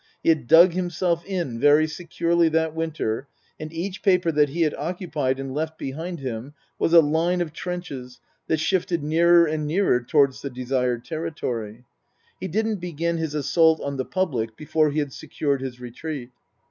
[0.23, 3.27] He had dug himself in very securely that winter,
[3.59, 7.53] and each paper that he had occupied and left behind him was a line of
[7.53, 11.83] trenches that shifted nearer and nearer towards the desired territory.
[12.39, 16.31] He didn't begin his assault on the public before he had secured his retreat.